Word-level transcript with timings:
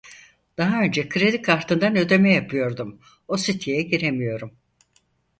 Daha 0.57 0.81
önce 0.83 1.09
kredi 1.09 1.41
kartından 1.41 1.95
ödeme 1.97 2.33
yapıyordum 2.33 2.99
o 3.27 3.37
siteye 3.37 3.81
giremiyorum 3.81 4.51